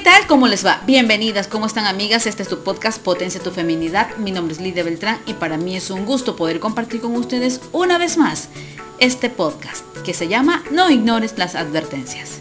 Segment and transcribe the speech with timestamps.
[0.00, 0.26] tal?
[0.28, 0.80] ¿Cómo les va?
[0.86, 2.26] Bienvenidas, ¿cómo están amigas?
[2.26, 4.16] Este es tu podcast Potencia tu Feminidad.
[4.18, 7.60] Mi nombre es Lidia Beltrán y para mí es un gusto poder compartir con ustedes
[7.72, 8.48] una vez más
[9.00, 12.38] este podcast que se llama No ignores las advertencias.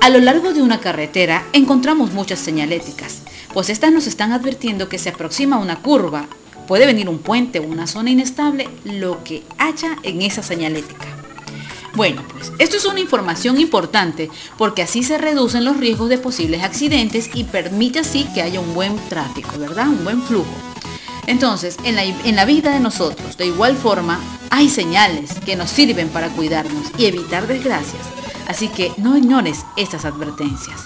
[0.00, 3.18] A lo largo de una carretera encontramos muchas señaléticas,
[3.52, 6.28] pues estas nos están advirtiendo que se aproxima una curva,
[6.66, 11.15] puede venir un puente o una zona inestable, lo que haya en esa señalética.
[11.96, 14.28] Bueno, pues esto es una información importante
[14.58, 18.74] porque así se reducen los riesgos de posibles accidentes y permite así que haya un
[18.74, 19.88] buen tráfico, ¿verdad?
[19.88, 20.54] Un buen flujo.
[21.26, 25.70] Entonces, en la, en la vida de nosotros, de igual forma, hay señales que nos
[25.70, 28.02] sirven para cuidarnos y evitar desgracias.
[28.46, 30.82] Así que no ignores estas advertencias.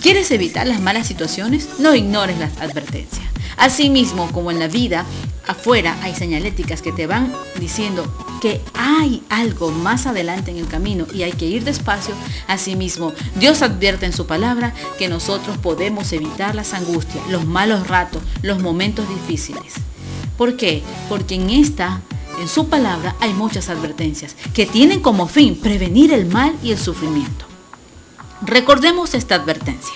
[0.00, 1.78] ¿Quieres evitar las malas situaciones?
[1.78, 3.26] No ignores las advertencias.
[3.58, 5.04] Asimismo, como en la vida,
[5.46, 8.04] afuera hay señaléticas que te van diciendo
[8.40, 12.14] que hay algo más adelante en el camino y hay que ir despacio.
[12.46, 18.22] Asimismo, Dios advierte en su palabra que nosotros podemos evitar las angustias, los malos ratos,
[18.42, 19.74] los momentos difíciles.
[20.36, 20.82] ¿Por qué?
[21.08, 22.00] Porque en esta,
[22.40, 26.78] en su palabra, hay muchas advertencias que tienen como fin prevenir el mal y el
[26.78, 27.46] sufrimiento.
[28.42, 29.94] Recordemos esta advertencia.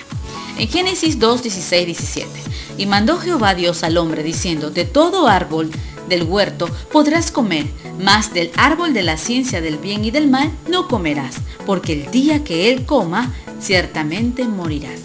[0.57, 2.48] En Génesis 2, 16, 17.
[2.79, 5.71] Y mandó Jehová Dios al hombre diciendo, de todo árbol
[6.09, 7.67] del huerto podrás comer,
[8.01, 12.11] mas del árbol de la ciencia del bien y del mal no comerás, porque el
[12.11, 15.01] día que él coma, ciertamente morirás.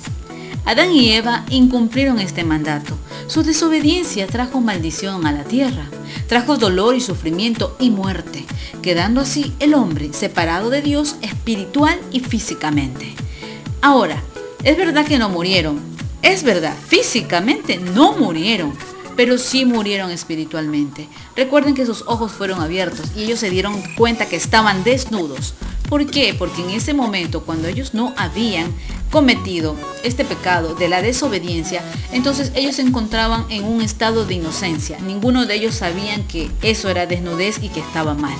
[0.66, 2.98] Adán y Eva incumplieron este mandato.
[3.28, 5.90] Su desobediencia trajo maldición a la tierra,
[6.28, 8.46] trajo dolor y sufrimiento y muerte,
[8.82, 13.14] quedando así el hombre separado de Dios espiritual y físicamente.
[13.82, 14.24] Ahora,
[14.64, 15.93] es verdad que no murieron,
[16.24, 18.74] es verdad, físicamente no murieron,
[19.16, 21.08] pero sí murieron espiritualmente.
[21.36, 25.54] Recuerden que sus ojos fueron abiertos y ellos se dieron cuenta que estaban desnudos.
[25.90, 26.34] ¿Por qué?
[26.34, 28.74] Porque en ese momento, cuando ellos no habían
[29.12, 34.98] cometido este pecado de la desobediencia, entonces ellos se encontraban en un estado de inocencia.
[35.00, 38.34] Ninguno de ellos sabían que eso era desnudez y que estaba mal.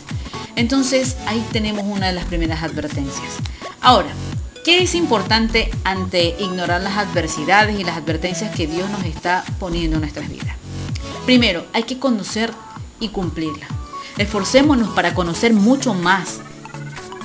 [0.56, 3.34] Entonces ahí tenemos una de las primeras advertencias.
[3.82, 4.10] Ahora,
[4.64, 9.98] ¿Qué es importante ante ignorar las adversidades y las advertencias que Dios nos está poniendo
[9.98, 10.56] en nuestras vidas?
[11.26, 12.50] Primero, hay que conocer
[13.02, 13.68] y cumplirla.
[14.18, 16.40] Esforcémonos para conocer mucho más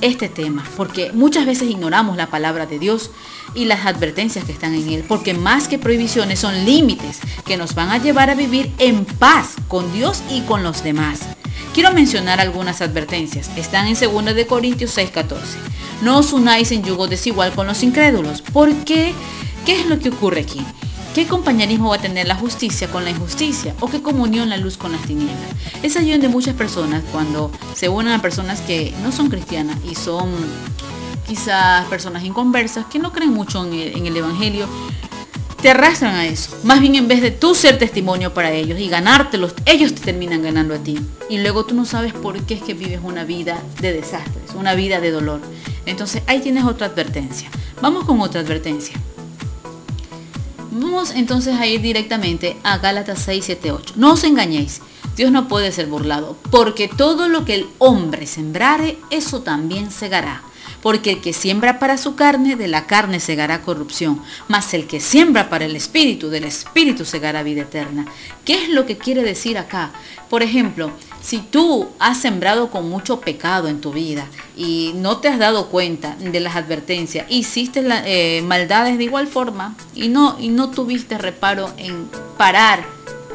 [0.01, 3.13] este tema, porque muchas veces ignoramos la palabra de Dios
[3.55, 7.77] y las advertencias que están en él, porque más que prohibiciones son límites que nos
[7.77, 11.21] van a llevar a vivir en paz con Dios y con los demás.
[11.79, 13.57] Quiero mencionar algunas advertencias.
[13.57, 15.39] Están en 2 de Corintios 6:14.
[16.03, 18.43] No os unáis en yugo desigual con los incrédulos.
[18.43, 19.15] ¿Por qué?
[19.65, 20.61] ¿Qué es lo que ocurre aquí?
[21.15, 23.77] ¿Qué compañerismo va a tener la justicia con la injusticia?
[23.79, 25.51] ¿O qué comunión la luz con las tinieblas?
[25.85, 29.95] Es allí donde muchas personas, cuando se unen a personas que no son cristianas y
[29.95, 30.31] son
[31.29, 34.67] quizás personas inconversas, que no creen mucho en el, en el Evangelio,
[35.61, 36.57] te arrastran a eso.
[36.63, 40.43] Más bien en vez de tú ser testimonio para ellos y ganártelos, ellos te terminan
[40.43, 40.99] ganando a ti.
[41.29, 44.75] Y luego tú no sabes por qué es que vives una vida de desastres, una
[44.75, 45.41] vida de dolor.
[45.87, 47.51] Entonces ahí tienes otra advertencia.
[47.81, 48.97] Vamos con otra advertencia.
[50.71, 53.95] Vamos entonces a ir directamente a Gálatas 6, 7, 8.
[53.97, 54.81] No os engañéis.
[55.17, 60.43] Dios no puede ser burlado, porque todo lo que el hombre sembrare, eso también segará
[60.83, 65.01] porque el que siembra para su carne, de la carne segará corrupción, mas el que
[65.01, 68.07] siembra para el espíritu, del espíritu segará vida eterna.
[68.45, 69.91] ¿Qué es lo que quiere decir acá?
[70.31, 70.91] Por ejemplo,
[71.23, 75.69] si tú has sembrado con mucho pecado en tu vida y no te has dado
[75.69, 81.19] cuenta de las advertencias, hiciste eh, maldades de igual forma y no, y no tuviste
[81.19, 82.85] reparo en parar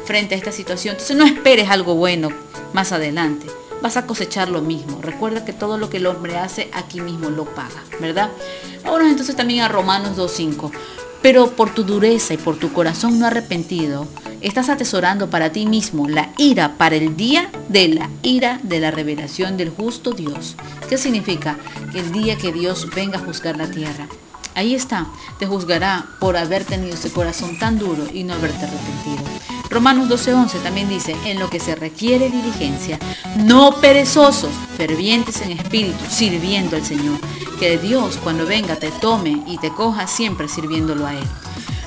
[0.06, 2.30] frente a esta situación, entonces no esperes algo bueno
[2.72, 3.46] más adelante
[3.82, 5.00] vas a cosechar lo mismo.
[5.02, 8.30] Recuerda que todo lo que el hombre hace aquí mismo lo paga, ¿verdad?
[8.84, 10.70] Ahora entonces también a Romanos 2.5.
[11.22, 14.06] Pero por tu dureza y por tu corazón no arrepentido,
[14.42, 18.90] estás atesorando para ti mismo la ira para el día de la ira de la
[18.90, 20.54] revelación del justo Dios.
[20.86, 21.56] ¿Qué significa?
[21.92, 24.06] Que el día que Dios venga a juzgar la tierra.
[24.54, 25.06] Ahí está,
[25.38, 29.24] te juzgará por haber tenido ese corazón tan duro y no haberte arrepentido.
[29.74, 32.96] Romanos 12:11 también dice, en lo que se requiere diligencia,
[33.36, 37.18] no perezosos, fervientes en espíritu, sirviendo al Señor.
[37.58, 41.24] Que Dios cuando venga te tome y te coja siempre sirviéndolo a Él.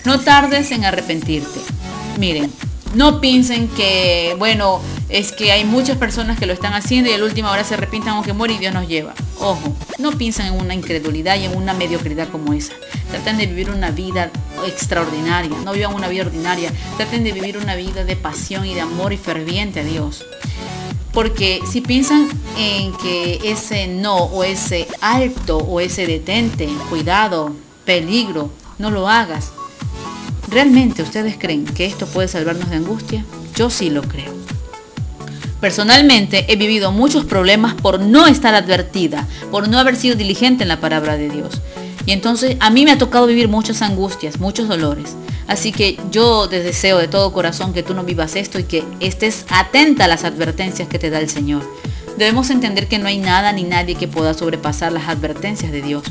[0.04, 1.62] No tardes en arrepentirte.
[2.20, 2.52] Miren,
[2.94, 7.18] no piensen que, bueno, es que hay muchas personas que lo están haciendo y a
[7.18, 9.14] la última hora se arrepientan aunque muere y Dios nos lleva.
[9.40, 12.74] Ojo, no piensen en una incredulidad y en una mediocridad como esa.
[13.10, 14.32] Traten de vivir una vida
[14.66, 16.72] extraordinaria, no vivan una vida ordinaria.
[16.98, 20.26] Traten de vivir una vida de pasión y de amor y ferviente a Dios.
[21.14, 22.28] Porque si piensan
[22.58, 27.56] en que ese no o ese alto o ese detente, cuidado,
[27.86, 29.52] peligro, no lo hagas.
[30.50, 33.26] ¿Realmente ustedes creen que esto puede salvarnos de angustia?
[33.56, 34.34] Yo sí lo creo.
[35.60, 40.70] Personalmente he vivido muchos problemas por no estar advertida, por no haber sido diligente en
[40.70, 41.62] la palabra de Dios.
[42.08, 45.18] Y entonces a mí me ha tocado vivir muchas angustias, muchos dolores.
[45.46, 48.86] Así que yo te deseo de todo corazón que tú no vivas esto y que
[49.02, 51.64] estés atenta a las advertencias que te da el Señor.
[52.18, 56.04] Debemos entender que no hay nada ni nadie que pueda sobrepasar las advertencias de Dios.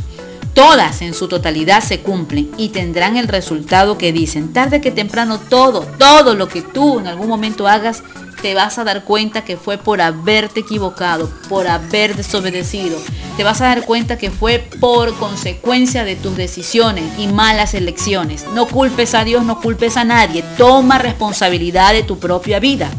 [0.53, 4.53] Todas en su totalidad se cumplen y tendrán el resultado que dicen.
[4.53, 8.03] Tarde que temprano todo, todo lo que tú en algún momento hagas
[8.43, 12.99] te vas a dar cuenta que fue por haberte equivocado, por haber desobedecido.
[13.37, 18.47] Te vas a dar cuenta que fue por consecuencia de tus decisiones y malas elecciones.
[18.55, 20.45] No culpes a Dios, no culpes a nadie.
[20.57, 22.91] Toma responsabilidad de tu propia vida.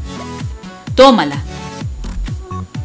[0.95, 1.43] Tómala.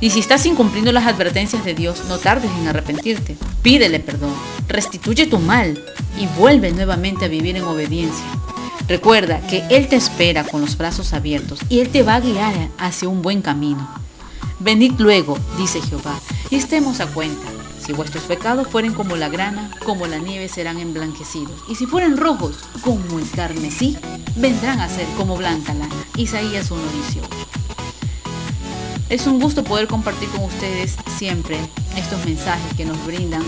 [0.00, 3.36] Y si estás incumpliendo las advertencias de Dios, no tardes en arrepentirte.
[3.62, 4.34] Pídele perdón,
[4.66, 5.80] restituye tu mal
[6.18, 8.24] y vuelve nuevamente a vivir en obediencia.
[8.88, 12.54] Recuerda que Él te espera con los brazos abiertos y Él te va a guiar
[12.78, 13.88] hacia un buen camino.
[14.58, 16.18] Venid luego, dice Jehová,
[16.50, 17.48] y estemos a cuenta.
[17.84, 21.64] Si vuestros pecados fueren como la grana, como la nieve serán emblanquecidos.
[21.68, 23.96] Y si fueren rojos, como el carmesí,
[24.36, 25.94] vendrán a ser como blanca lana.
[26.16, 26.78] Isaías 1.18.
[29.08, 31.58] Es un gusto poder compartir con ustedes siempre
[31.96, 33.42] estos mensajes que nos brindan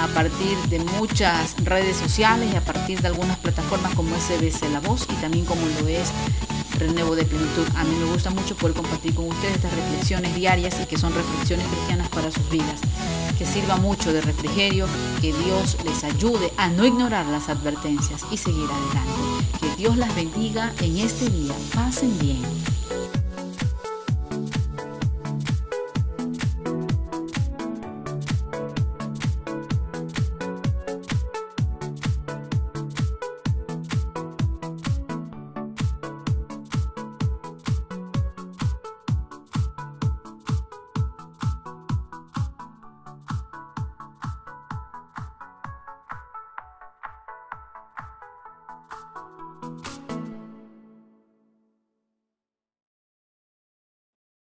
[0.00, 4.80] a partir de muchas redes sociales y a partir de algunas plataformas como SBC La
[4.80, 6.10] Voz y también como lo es
[6.78, 7.66] Renuevo de Plenitud.
[7.76, 11.12] A mí me gusta mucho poder compartir con ustedes estas reflexiones diarias y que son
[11.12, 12.80] reflexiones cristianas para sus vidas.
[13.36, 14.86] Que sirva mucho de refrigerio,
[15.20, 19.58] que Dios les ayude a no ignorar las advertencias y seguir adelante.
[19.60, 21.54] Que Dios las bendiga en este día.
[21.74, 22.42] Pasen bien.